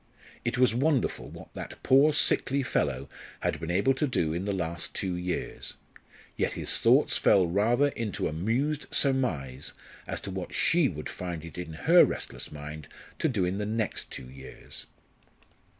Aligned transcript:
It 0.43 0.57
was 0.57 0.73
wonderful 0.73 1.29
what 1.29 1.53
that 1.53 1.83
poor 1.83 2.11
sickly 2.11 2.63
fellow 2.63 3.07
had 3.41 3.59
been 3.59 3.69
able 3.69 3.93
to 3.93 4.07
do 4.07 4.33
in 4.33 4.45
the 4.45 4.51
last 4.51 4.95
two 4.95 5.15
years; 5.15 5.75
yet 6.35 6.53
his 6.53 6.79
thoughts 6.79 7.19
fell 7.19 7.45
rather 7.45 7.89
into 7.89 8.27
amused 8.27 8.87
surmise 8.89 9.73
as 10.07 10.19
to 10.21 10.31
what 10.31 10.55
she 10.55 10.89
would 10.89 11.07
find 11.07 11.45
it 11.45 11.59
in 11.59 11.73
her 11.73 12.03
restless 12.03 12.51
mind 12.51 12.87
to 13.19 13.29
do 13.29 13.45
in 13.45 13.59
the 13.59 13.65
next 13.67 14.09
two 14.09 14.27
years. 14.27 14.87